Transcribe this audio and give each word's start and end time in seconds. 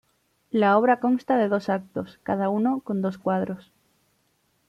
La 0.49 0.79
obra 0.79 0.99
consta 0.99 1.37
de 1.37 1.47
dos 1.47 1.69
actos, 1.69 2.17
cada 2.23 2.49
uno 2.49 2.79
con 2.83 3.03
dos 3.03 3.19
cuadros. 3.19 3.71